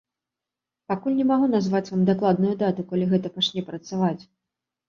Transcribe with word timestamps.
Пакуль 0.91 1.15
не 1.19 1.27
магу 1.33 1.49
назваць 1.55 1.83
вам 1.93 2.01
дакладную 2.09 2.55
дату, 2.65 2.89
калі 2.93 3.05
гэта 3.15 3.27
пачне 3.37 3.61
працаваць. 3.69 4.21